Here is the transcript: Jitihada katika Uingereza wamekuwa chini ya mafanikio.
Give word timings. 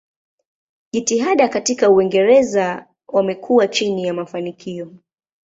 Jitihada 0.93 1.47
katika 1.49 1.89
Uingereza 1.89 2.87
wamekuwa 3.07 3.67
chini 3.67 4.03
ya 4.03 4.13
mafanikio. 4.13 4.93